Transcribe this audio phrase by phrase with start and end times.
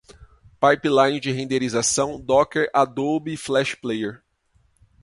[0.59, 4.23] pipeline de renderização, docker, adobe flash player